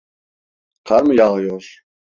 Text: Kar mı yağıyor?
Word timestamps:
Kar 0.83 1.03
mı 1.03 1.15
yağıyor? 1.15 1.79